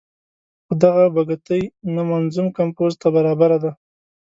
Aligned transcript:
خو 0.65 0.73
دغه 0.83 1.03
بګتۍ 1.15 1.63
نه 1.95 2.01
منظوم 2.11 2.47
کمپوز 2.57 2.93
ته 3.01 3.07
برابره 3.15 3.57
ده. 3.63 3.71